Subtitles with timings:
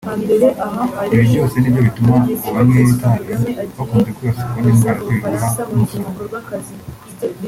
[1.13, 2.15] Ibi byose nibyo bituma
[2.47, 3.33] abanywi b’itabi
[3.77, 6.21] bakunze kwibasirwa n’indwara z’ibihaha nk’umusonga